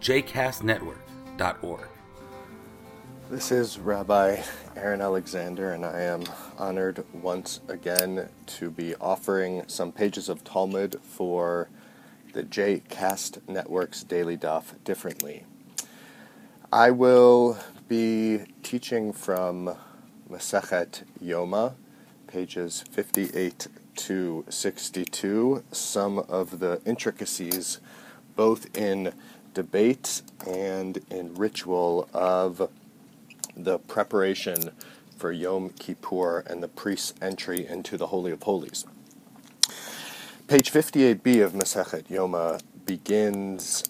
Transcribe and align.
jcastnetwork.org. 0.00 1.88
This 3.30 3.52
is 3.52 3.78
Rabbi 3.78 4.42
Aaron 4.74 5.02
Alexander, 5.02 5.72
and 5.72 5.84
I 5.84 6.00
am 6.00 6.24
honored 6.58 7.04
once 7.12 7.60
again 7.68 8.30
to 8.46 8.70
be 8.70 8.94
offering 8.96 9.64
some 9.66 9.92
pages 9.92 10.30
of 10.30 10.42
Talmud 10.42 11.00
for 11.02 11.68
the 12.32 12.42
JCast 12.42 13.46
Network's 13.46 14.02
Daily 14.02 14.38
Daf 14.38 14.82
differently. 14.84 15.44
I 16.72 16.90
will 16.92 17.58
be 17.86 18.40
teaching 18.62 19.12
from 19.12 19.76
Masechet 20.30 21.02
Yoma, 21.22 21.74
pages 22.26 22.84
58 22.90 23.66
to 23.96 24.46
62, 24.48 25.62
some 25.72 26.20
of 26.20 26.60
the 26.60 26.80
intricacies 26.86 27.80
both 28.34 28.74
in 28.74 29.12
debate 29.54 30.22
and 30.46 31.00
in 31.10 31.34
ritual 31.34 32.08
of 32.12 32.70
the 33.56 33.78
preparation 33.78 34.70
for 35.16 35.32
Yom 35.32 35.70
Kippur 35.70 36.40
and 36.46 36.62
the 36.62 36.68
priest's 36.68 37.14
entry 37.20 37.66
into 37.66 37.96
the 37.96 38.08
Holy 38.08 38.32
of 38.32 38.42
Holies. 38.42 38.86
Page 40.48 40.72
58b 40.72 41.44
of 41.44 41.52
Masechet 41.52 42.04
Yoma 42.04 42.60
begins, 42.86 43.84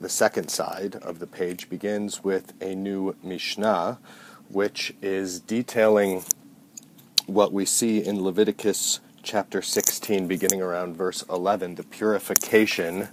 the 0.00 0.08
second 0.08 0.48
side 0.48 0.96
of 0.96 1.18
the 1.18 1.26
page 1.26 1.68
begins 1.68 2.24
with 2.24 2.54
a 2.60 2.74
new 2.74 3.14
Mishnah, 3.22 3.98
which 4.48 4.94
is 5.00 5.40
detailing 5.40 6.24
what 7.26 7.52
we 7.52 7.64
see 7.64 8.04
in 8.04 8.22
Leviticus 8.24 9.00
chapter 9.22 9.62
16, 9.62 10.26
beginning 10.26 10.62
around 10.62 10.96
verse 10.96 11.22
11, 11.30 11.76
the 11.76 11.84
purification 11.84 13.08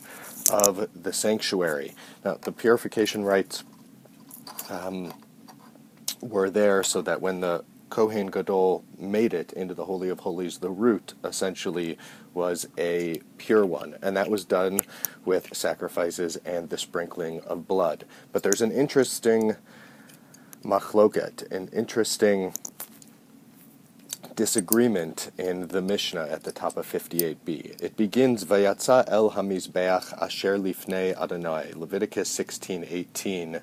of 0.52 0.90
the 0.94 1.14
sanctuary. 1.14 1.94
Now, 2.24 2.36
the 2.42 2.52
purification 2.52 3.24
rites 3.24 3.64
um, 4.70 5.14
were 6.22 6.50
there 6.50 6.84
so 6.84 7.02
that 7.02 7.22
when 7.22 7.42
the 7.42 7.64
Kohen 7.90 8.28
Gadol 8.28 8.84
made 8.98 9.34
it 9.34 9.54
into 9.54 9.74
the 9.74 9.86
Holy 9.86 10.10
of 10.10 10.20
Holies, 10.20 10.58
the 10.58 10.70
route 10.70 11.14
essentially 11.24 11.98
was 12.34 12.68
a 12.78 13.22
pure 13.38 13.66
one, 13.66 13.96
and 14.02 14.16
that 14.18 14.30
was 14.30 14.44
done 14.44 14.82
with 15.26 15.56
sacrifices 15.56 16.36
and 16.38 16.70
the 16.70 16.78
sprinkling 16.78 17.40
of 17.42 17.68
blood. 17.68 18.04
But 18.34 18.44
there's 18.44 18.62
an 18.62 18.72
interesting 18.72 19.56
machloket, 20.64 21.50
an 21.52 21.70
interesting 21.72 22.54
disagreement 24.38 25.32
in 25.38 25.68
the 25.70 25.82
Mishnah 25.82 26.28
at 26.30 26.44
the 26.44 26.52
top 26.52 26.78
of 26.78 26.86
58b. 26.86 27.82
It 27.82 27.98
begins 27.98 28.46
Vayatza 28.46 29.04
el 29.08 29.32
hamizbeach 29.32 30.22
asher 30.22 30.58
lifnei 30.60 31.20
Adonai, 31.20 31.74
Leviticus 31.74 32.30
16:18. 32.30 33.62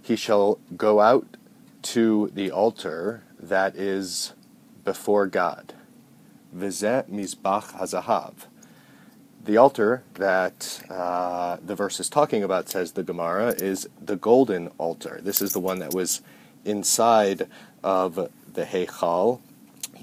He 0.00 0.14
shall 0.14 0.60
go 0.76 1.00
out 1.00 1.36
to 1.82 2.30
the 2.32 2.52
altar 2.52 3.24
that 3.38 3.74
is 3.74 4.32
before 4.84 5.26
God. 5.26 5.74
Vizet 6.56 7.10
mizbach 7.10 7.72
hazahav. 7.72 8.46
The 9.44 9.56
altar 9.56 10.04
that 10.14 10.84
uh, 10.88 11.56
the 11.66 11.74
verse 11.74 11.98
is 11.98 12.08
talking 12.08 12.44
about, 12.44 12.68
says 12.68 12.92
the 12.92 13.02
Gemara, 13.02 13.48
is 13.48 13.88
the 14.00 14.16
golden 14.16 14.68
altar. 14.78 15.18
This 15.20 15.42
is 15.42 15.52
the 15.52 15.60
one 15.60 15.80
that 15.80 15.92
was 15.92 16.20
inside 16.64 17.48
of 17.82 18.14
the 18.14 18.64
Heichal, 18.64 19.40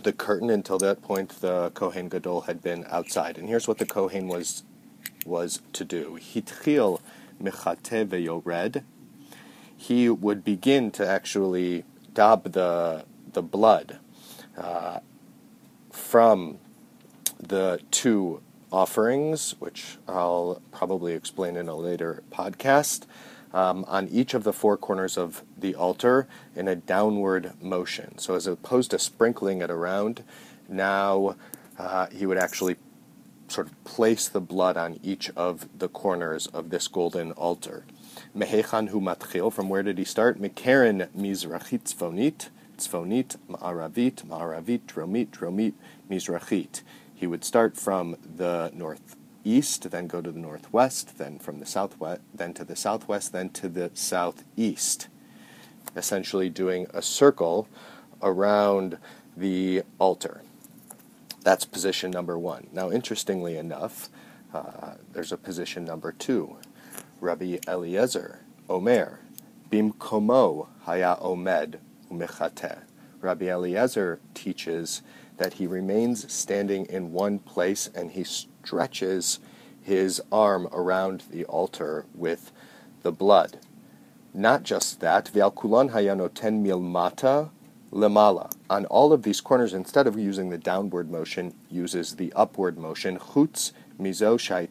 the 0.04 0.14
curtain. 0.14 0.50
Until 0.50 0.78
that 0.80 1.02
point, 1.02 1.42
the 1.42 1.72
Kohen 1.72 2.10
Gadol 2.10 2.42
had 2.42 2.62
been 2.62 2.86
outside. 2.90 3.38
And 3.38 3.48
here's 3.48 3.68
what 3.68 3.78
the 3.78 3.86
Kohen 3.86 4.28
was 4.28 4.64
was 5.26 5.62
to 5.74 5.84
do: 5.84 6.18
Hitchil 6.20 7.02
mechate. 7.40 8.84
He 9.76 10.10
would 10.10 10.44
begin 10.44 10.92
to 10.92 11.08
actually 11.08 11.84
dab 12.14 12.52
the 12.54 13.06
the 13.34 13.42
blood 13.42 14.00
uh, 14.58 15.00
from 15.92 16.58
the 17.40 17.80
two 17.92 18.42
offerings, 18.72 19.56
which 19.60 19.98
I'll 20.08 20.62
probably 20.72 21.14
explain 21.14 21.56
in 21.56 21.68
a 21.68 21.76
later 21.76 22.24
podcast, 22.32 23.06
um, 23.54 23.86
on 23.88 24.08
each 24.10 24.34
of 24.34 24.44
the 24.44 24.54
four 24.54 24.78
corners 24.78 25.18
of 25.18 25.44
the 25.58 25.76
altar 25.76 26.28
in 26.56 26.68
a 26.68 26.76
downward 26.76 27.54
motion. 27.62 28.18
So, 28.18 28.36
as 28.36 28.48
opposed 28.48 28.92
to 28.92 29.00
sprinkling 29.00 29.62
it 29.62 29.70
around, 29.70 30.24
now 30.68 31.36
uh, 31.78 32.08
he 32.08 32.26
would 32.26 32.38
actually 32.38 32.76
sort 33.48 33.68
of 33.68 33.84
place 33.84 34.28
the 34.28 34.42
blood 34.42 34.78
on 34.78 35.00
each 35.04 35.30
of 35.36 35.68
the 35.78 35.88
corners 35.88 36.48
of 36.48 36.70
this 36.70 36.88
golden 36.88 37.32
altar. 37.34 37.86
Mehechan 38.36 38.90
hu 38.90 39.00
matchil, 39.00 39.52
from 39.52 39.70
where 39.70 39.84
did 39.84 39.98
he 39.98 40.04
start? 40.04 40.40
Mekeren 40.40 41.08
mizrachit 41.10 41.84
tzfonit, 41.84 42.50
tzfonit 42.78 43.38
ma'aravit, 43.50 44.26
ma'aravit, 44.26 44.82
dromit, 44.82 45.28
dromit, 45.30 45.74
mizrachit. 46.10 46.82
He 47.14 47.26
would 47.26 47.44
start 47.44 47.78
from 47.78 48.18
the 48.24 48.72
northeast, 49.48 49.90
then 49.92 50.08
go 50.08 50.20
to 50.22 50.30
the 50.30 50.40
northwest, 50.40 51.18
then 51.18 51.40
from 51.40 51.60
the 51.60 51.66
southwest, 51.66 52.22
then 52.34 52.54
to 52.54 52.66
the 52.66 52.76
southwest, 52.76 53.32
then 53.32 53.50
to 53.50 53.70
the 53.70 53.90
southeast. 53.94 55.08
Essentially 55.96 56.50
doing 56.50 56.86
a 56.94 57.02
circle 57.02 57.70
around 58.22 58.98
the 59.38 59.84
altar. 60.00 60.42
That's 61.44 61.64
position 61.64 62.12
number 62.12 62.38
one. 62.38 62.68
Now, 62.74 62.92
interestingly 62.92 63.56
enough, 63.56 64.10
uh, 64.54 64.96
there's 65.14 65.32
a 65.32 65.38
position 65.38 65.86
number 65.86 66.12
two. 66.12 66.58
Rabbi 67.22 67.60
Eliezer, 67.70 68.42
Omer, 68.70 69.22
Bimkomo 69.72 70.68
haya 70.82 71.16
omed 71.22 71.78
umechateh. 72.12 72.80
Rabbi 73.22 73.46
Eliezer 73.46 74.20
teaches 74.34 75.02
that 75.38 75.54
he 75.54 75.68
remains 75.68 76.32
standing 76.32 76.86
in 76.88 77.14
one 77.14 77.40
place 77.40 77.90
and 77.96 78.12
he 78.12 78.26
stretches 78.68 79.40
his 79.82 80.22
arm 80.30 80.68
around 80.74 81.24
the 81.32 81.46
altar 81.46 82.06
with 82.14 82.52
the 83.02 83.12
blood. 83.14 83.58
Not 84.34 84.64
just 84.64 85.00
that, 85.00 85.32
V'alkulon 85.34 85.92
hayanoten 85.92 86.62
milmata 86.62 87.50
lemala. 87.94 88.52
On 88.70 88.86
all 88.88 89.14
of 89.14 89.24
these 89.24 89.40
corners, 89.40 89.74
instead 89.74 90.06
of 90.06 90.20
using 90.20 90.50
the 90.50 90.58
downward 90.58 91.10
motion, 91.10 91.54
uses 91.72 92.18
the 92.18 92.34
upward 92.34 92.78
motion, 92.78 93.18
chutz 93.18 93.72
mizo 93.98 94.38
shai 94.38 94.68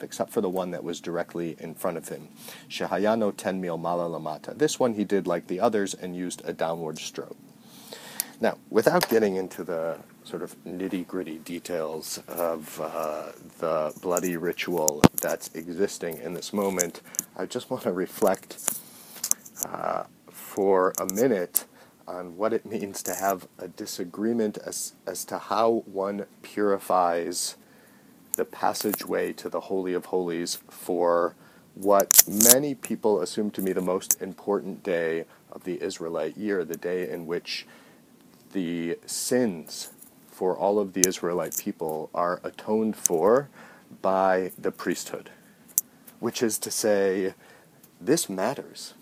except 0.00 0.30
for 0.30 0.40
the 0.40 0.48
one 0.48 0.70
that 0.70 0.84
was 0.84 1.00
directly 1.00 1.56
in 1.58 1.74
front 1.74 1.96
of 1.96 2.08
him. 2.08 2.28
Shehayano 2.70 3.36
ten 3.36 3.60
mil 3.60 3.76
mala 3.76 4.08
lamata. 4.08 4.56
This 4.56 4.78
one 4.78 4.94
he 4.94 5.02
did 5.02 5.26
like 5.26 5.48
the 5.48 5.58
others 5.58 5.92
and 5.92 6.14
used 6.14 6.40
a 6.44 6.52
downward 6.52 7.00
stroke. 7.00 7.36
Now, 8.40 8.58
without 8.70 9.08
getting 9.08 9.34
into 9.34 9.64
the 9.64 9.98
sort 10.24 10.42
of 10.42 10.56
nitty 10.64 11.06
gritty 11.06 11.38
details 11.38 12.18
of 12.28 12.80
uh, 12.80 13.32
the 13.58 13.92
bloody 14.00 14.36
ritual 14.36 15.02
that's 15.20 15.54
existing 15.54 16.18
in 16.18 16.34
this 16.34 16.52
moment, 16.52 17.02
I 17.36 17.46
just 17.46 17.70
want 17.70 17.82
to 17.84 17.92
reflect 17.92 18.80
uh, 19.66 20.04
for 20.30 20.94
a 20.98 21.12
minute 21.12 21.66
on 22.08 22.36
what 22.36 22.52
it 22.52 22.66
means 22.66 23.02
to 23.02 23.14
have 23.14 23.46
a 23.58 23.68
disagreement 23.68 24.58
as, 24.58 24.94
as 25.06 25.24
to 25.26 25.38
how 25.38 25.84
one 25.86 26.26
purifies 26.42 27.56
the 28.36 28.44
passageway 28.44 29.32
to 29.32 29.48
the 29.48 29.60
Holy 29.60 29.94
of 29.94 30.06
Holies 30.06 30.58
for 30.68 31.34
what 31.74 32.24
many 32.26 32.74
people 32.74 33.20
assume 33.20 33.50
to 33.52 33.62
be 33.62 33.72
the 33.72 33.80
most 33.80 34.20
important 34.20 34.82
day 34.82 35.24
of 35.50 35.64
the 35.64 35.82
Israelite 35.82 36.36
year, 36.36 36.64
the 36.64 36.76
day 36.76 37.08
in 37.08 37.26
which 37.26 37.66
the 38.52 38.98
sins 39.06 39.90
for 40.34 40.56
all 40.56 40.80
of 40.80 40.94
the 40.94 41.04
Israelite 41.06 41.56
people 41.56 42.10
are 42.12 42.40
atoned 42.42 42.96
for 42.96 43.48
by 44.02 44.50
the 44.58 44.72
priesthood. 44.72 45.30
Which 46.18 46.42
is 46.42 46.58
to 46.58 46.72
say, 46.72 47.34
this 48.00 48.28
matters. 48.28 48.94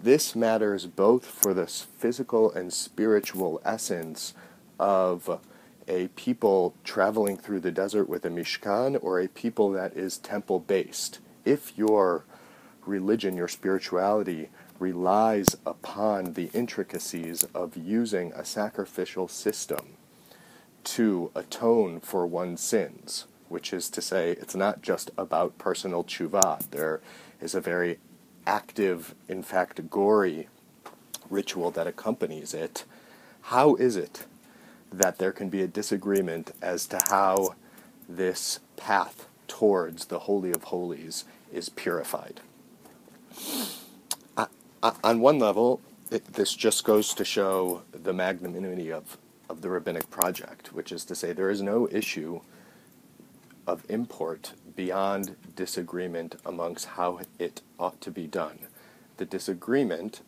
This 0.00 0.36
matters 0.36 0.86
both 0.86 1.26
for 1.26 1.52
the 1.52 1.66
physical 1.66 2.52
and 2.52 2.72
spiritual 2.72 3.60
essence 3.64 4.34
of 4.78 5.40
a 5.88 6.08
people 6.08 6.74
traveling 6.84 7.36
through 7.36 7.60
the 7.60 7.72
desert 7.72 8.08
with 8.08 8.24
a 8.24 8.30
Mishkan 8.30 9.02
or 9.02 9.18
a 9.18 9.28
people 9.28 9.70
that 9.72 9.96
is 9.96 10.16
temple 10.16 10.60
based. 10.60 11.18
If 11.44 11.76
your 11.76 12.24
religion, 12.84 13.36
your 13.36 13.48
spirituality, 13.48 14.50
relies 14.78 15.56
upon 15.66 16.34
the 16.34 16.50
intricacies 16.52 17.42
of 17.52 17.76
using 17.76 18.32
a 18.32 18.44
sacrificial 18.44 19.26
system 19.26 19.96
to 20.86 21.30
atone 21.34 22.00
for 22.00 22.26
one's 22.26 22.60
sins, 22.60 23.26
which 23.48 23.72
is 23.72 23.90
to 23.90 24.00
say, 24.00 24.32
it's 24.32 24.54
not 24.54 24.82
just 24.82 25.10
about 25.18 25.58
personal 25.58 26.04
tshuva. 26.04 26.70
There 26.70 27.00
is 27.40 27.54
a 27.54 27.60
very 27.60 27.98
active, 28.46 29.14
in 29.28 29.42
fact, 29.42 29.90
gory 29.90 30.48
ritual 31.28 31.70
that 31.72 31.86
accompanies 31.86 32.54
it. 32.54 32.84
How 33.42 33.74
is 33.74 33.96
it 33.96 34.26
that 34.92 35.18
there 35.18 35.32
can 35.32 35.48
be 35.48 35.62
a 35.62 35.66
disagreement 35.66 36.52
as 36.62 36.86
to 36.86 37.00
how 37.08 37.56
this 38.08 38.60
path 38.76 39.26
towards 39.48 40.06
the 40.06 40.20
Holy 40.20 40.52
of 40.52 40.64
Holies 40.64 41.24
is 41.52 41.68
purified? 41.68 42.40
Uh, 44.36 44.46
uh, 44.82 44.92
on 45.02 45.20
one 45.20 45.38
level, 45.38 45.80
it, 46.10 46.34
this 46.34 46.54
just 46.54 46.84
goes 46.84 47.12
to 47.14 47.24
show 47.24 47.82
the 47.92 48.12
magnanimity 48.12 48.92
of, 48.92 49.18
of 49.48 49.62
the 49.62 49.70
rabbinic 49.70 50.10
project, 50.10 50.72
which 50.72 50.92
is 50.92 51.04
to 51.04 51.14
say, 51.14 51.32
there 51.32 51.50
is 51.50 51.62
no 51.62 51.88
issue 51.90 52.40
of 53.66 53.84
import 53.88 54.52
beyond 54.74 55.36
disagreement 55.56 56.36
amongst 56.44 56.86
how 56.86 57.20
it 57.38 57.62
ought 57.78 58.00
to 58.00 58.10
be 58.10 58.26
done. 58.26 58.58
The 59.16 59.24
disagreement, 59.24 60.20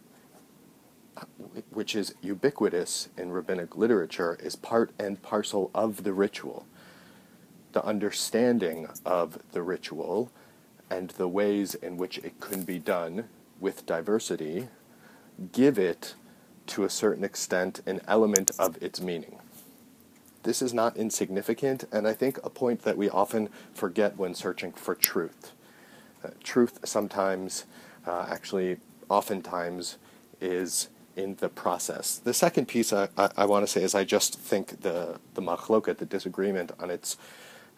which 1.70 1.94
is 1.94 2.14
ubiquitous 2.22 3.08
in 3.16 3.30
rabbinic 3.30 3.76
literature, 3.76 4.38
is 4.42 4.56
part 4.56 4.90
and 4.98 5.22
parcel 5.22 5.70
of 5.74 6.04
the 6.04 6.12
ritual. 6.12 6.66
The 7.72 7.84
understanding 7.84 8.88
of 9.04 9.38
the 9.52 9.62
ritual 9.62 10.32
and 10.90 11.10
the 11.10 11.28
ways 11.28 11.74
in 11.74 11.96
which 11.96 12.18
it 12.18 12.40
can 12.40 12.62
be 12.62 12.78
done 12.78 13.28
with 13.60 13.86
diversity 13.86 14.68
give 15.52 15.78
it, 15.78 16.14
to 16.68 16.84
a 16.84 16.90
certain 16.90 17.24
extent, 17.24 17.80
an 17.86 18.00
element 18.06 18.50
of 18.58 18.80
its 18.82 19.00
meaning. 19.00 19.38
This 20.42 20.62
is 20.62 20.72
not 20.72 20.96
insignificant, 20.96 21.84
and 21.92 22.06
I 22.06 22.12
think 22.12 22.38
a 22.44 22.50
point 22.50 22.82
that 22.82 22.96
we 22.96 23.10
often 23.10 23.48
forget 23.74 24.16
when 24.16 24.34
searching 24.34 24.72
for 24.72 24.94
truth. 24.94 25.52
Uh, 26.24 26.30
truth 26.42 26.78
sometimes, 26.84 27.64
uh, 28.06 28.26
actually, 28.28 28.78
oftentimes, 29.08 29.98
is 30.40 30.88
in 31.16 31.34
the 31.36 31.48
process. 31.48 32.18
The 32.18 32.32
second 32.32 32.66
piece 32.66 32.92
I, 32.92 33.08
I, 33.16 33.30
I 33.38 33.44
want 33.46 33.66
to 33.66 33.66
say 33.66 33.82
is 33.82 33.94
I 33.94 34.04
just 34.04 34.38
think 34.38 34.82
the, 34.82 35.18
the 35.34 35.42
machloket, 35.42 35.98
the 35.98 36.06
disagreement 36.06 36.72
on 36.78 36.90
its 36.90 37.16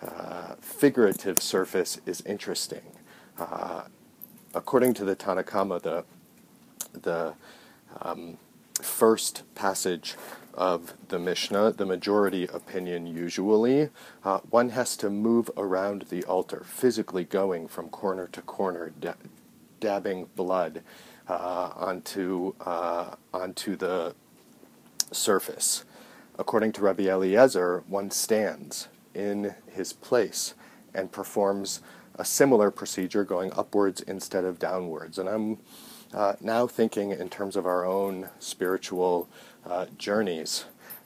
uh, 0.02 0.54
figurative 0.60 1.40
surface, 1.40 2.00
is 2.06 2.20
interesting. 2.22 2.82
Uh, 3.38 3.84
according 4.54 4.94
to 4.94 5.04
the 5.04 5.14
Tanna 5.14 5.42
Kamma, 5.42 5.80
the 5.80 6.04
the 6.92 7.34
um, 8.02 8.36
first 8.80 9.42
passage 9.54 10.16
of 10.54 10.94
the 11.08 11.18
Mishnah, 11.18 11.72
the 11.72 11.86
majority 11.86 12.46
opinion 12.46 13.06
usually, 13.06 13.90
uh, 14.24 14.38
one 14.50 14.70
has 14.70 14.96
to 14.98 15.08
move 15.08 15.50
around 15.56 16.02
the 16.10 16.24
altar, 16.24 16.64
physically 16.66 17.24
going 17.24 17.68
from 17.68 17.88
corner 17.88 18.26
to 18.28 18.42
corner, 18.42 18.92
da- 19.00 19.14
dabbing 19.78 20.28
blood 20.36 20.82
uh, 21.28 21.70
onto 21.76 22.54
uh, 22.60 23.14
onto 23.32 23.76
the 23.76 24.14
surface. 25.12 25.84
According 26.38 26.72
to 26.72 26.82
Rabbi 26.82 27.04
Eliezer, 27.04 27.84
one 27.86 28.10
stands 28.10 28.88
in 29.14 29.54
his 29.66 29.92
place 29.92 30.54
and 30.94 31.12
performs 31.12 31.80
a 32.14 32.24
similar 32.24 32.70
procedure 32.70 33.24
going 33.24 33.52
upwards 33.52 34.00
instead 34.02 34.44
of 34.44 34.58
downwards. 34.58 35.18
And 35.18 35.28
I'm 35.28 35.58
uh, 36.12 36.34
now 36.40 36.66
thinking 36.66 37.10
in 37.10 37.28
terms 37.28 37.56
of 37.56 37.66
our 37.66 37.84
own 37.84 38.28
spiritual 38.38 39.28
uh, 39.64 39.86
journeys, 39.96 40.64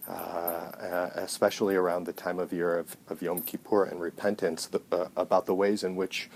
uh, 0.08 1.10
especially 1.14 1.74
around 1.74 2.04
the 2.04 2.12
time 2.12 2.38
of 2.38 2.52
year 2.52 2.78
of, 2.78 2.96
of 3.08 3.22
Yom 3.22 3.42
Kippur 3.42 3.84
and 3.84 4.00
repentance, 4.00 4.66
the, 4.66 4.80
uh, 4.92 5.08
about 5.16 5.46
the 5.46 5.54
ways 5.54 5.84
in 5.84 5.96
which 5.96 6.28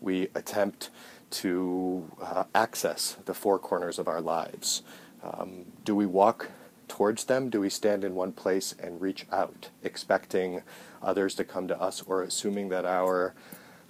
we 0.00 0.28
attempt 0.34 0.90
to 1.30 2.10
uh, 2.22 2.44
access 2.54 3.16
the 3.24 3.34
four 3.34 3.58
corners 3.58 3.98
of 3.98 4.08
our 4.08 4.20
lives. 4.20 4.82
Um, 5.22 5.66
do 5.84 5.94
we 5.94 6.06
walk 6.06 6.50
towards 6.88 7.24
them? 7.24 7.50
Do 7.50 7.60
we 7.60 7.70
stand 7.70 8.04
in 8.04 8.14
one 8.14 8.32
place 8.32 8.74
and 8.78 9.00
reach 9.00 9.26
out, 9.32 9.70
expecting 9.82 10.62
others 11.02 11.34
to 11.36 11.44
come 11.44 11.66
to 11.68 11.80
us, 11.80 12.02
or 12.02 12.22
assuming 12.22 12.68
that 12.68 12.84
our 12.84 13.34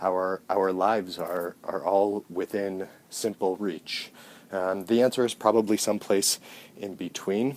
our 0.01 0.43
our 0.49 0.73
lives 0.73 1.19
are 1.19 1.57
are 1.65 1.85
all 1.85 2.25
within 2.31 2.89
simple 3.17 3.57
reach? 3.57 4.13
The 4.51 5.03
answer 5.03 5.25
is 5.25 5.35
probably 5.35 5.77
someplace 5.77 6.39
in 6.77 6.95
between. 6.95 7.57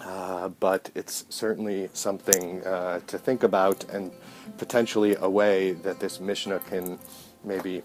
Uh, 0.00 0.48
but 0.60 0.90
it's 0.94 1.24
certainly 1.28 1.88
something 1.92 2.64
uh, 2.64 3.00
to 3.06 3.18
think 3.18 3.42
about 3.42 3.84
and 3.90 4.12
potentially 4.56 5.16
a 5.20 5.28
way 5.28 5.72
that 5.72 5.98
this 5.98 6.20
Mishnah 6.20 6.60
can 6.60 6.98
maybe 7.44 7.82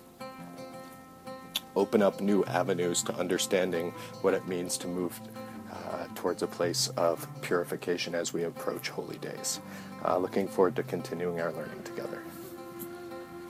open 1.75 2.04
up 2.04 2.22
new 2.22 2.44
avenues 2.45 3.01
to 3.04 3.16
understanding 3.16 3.92
what 4.22 4.36
it 4.36 4.48
means 4.48 4.78
to 4.78 4.88
move 4.88 5.19
uh, 5.72 6.06
towards 6.13 6.44
a 6.44 6.48
place 6.48 6.90
of 6.90 7.28
purification 7.42 8.13
as 8.13 8.31
we 8.31 8.44
approach 8.44 8.90
holy 8.90 9.18
days. 9.18 9.60
Uh, 10.06 10.18
looking 10.18 10.48
forward 10.48 10.75
to 10.75 10.84
continuing 10.84 11.42
our 11.42 11.51
learning 11.54 11.81
together. 11.84 12.22